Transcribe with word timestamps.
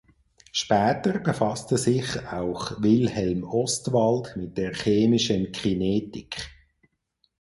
Später 0.51 1.19
befasste 1.19 1.77
sich 1.77 2.25
auch 2.25 2.81
Wilhelm 2.81 3.43
Ostwald 3.43 4.35
mit 4.35 4.57
der 4.57 4.73
chemischen 4.73 5.51
Kinetik. 5.51 6.37